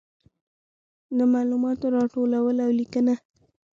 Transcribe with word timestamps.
د 1.17 1.19
معلوماتو 1.33 1.85
راټولول 1.97 2.57
او 2.65 2.69
لیکنه. 2.79 3.13